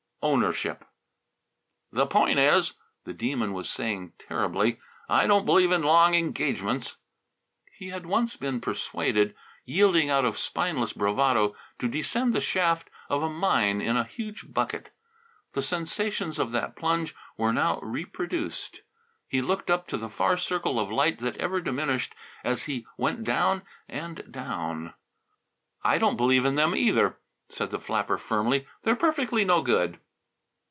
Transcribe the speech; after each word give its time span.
Ownership!" 0.23 0.85
the 1.91 2.05
point 2.05 2.37
is," 2.37 2.73
the 3.05 3.13
Demon 3.13 3.53
was 3.53 3.67
saying 3.67 4.13
terribly, 4.19 4.79
"I 5.09 5.25
don't 5.25 5.47
believe 5.47 5.71
in 5.71 5.81
long 5.81 6.13
engagements." 6.13 6.97
He 7.75 7.87
had 7.89 8.05
once 8.05 8.37
been 8.37 8.61
persuaded, 8.61 9.33
yielding 9.65 10.11
out 10.11 10.23
of 10.23 10.37
spineless 10.37 10.93
bravado, 10.93 11.55
to 11.79 11.87
descend 11.87 12.35
the 12.35 12.39
shaft 12.39 12.91
of 13.09 13.23
a 13.23 13.31
mine 13.31 13.81
in 13.81 13.97
a 13.97 14.03
huge 14.03 14.53
bucket. 14.53 14.91
The 15.53 15.63
sensations 15.63 16.37
of 16.37 16.51
that 16.51 16.75
plunge 16.75 17.15
were 17.35 17.51
now 17.51 17.79
reproduced. 17.79 18.81
He 19.27 19.41
looked 19.41 19.71
up 19.71 19.87
to 19.87 19.97
the 19.97 20.07
far 20.07 20.37
circle 20.37 20.79
of 20.79 20.91
light 20.91 21.17
that 21.21 21.37
ever 21.37 21.59
diminished 21.61 22.13
as 22.43 22.65
he 22.65 22.85
went 22.95 23.23
down 23.23 23.63
and 23.89 24.31
down. 24.31 24.93
"I 25.83 25.97
don't 25.97 26.15
believe 26.15 26.45
in 26.45 26.53
them 26.53 26.75
either," 26.75 27.17
said 27.49 27.71
the 27.71 27.79
flapper 27.79 28.19
firmly. 28.19 28.67
"They're 28.83 28.95
perfectly 28.95 29.43
no 29.43 29.63
good." 29.63 29.99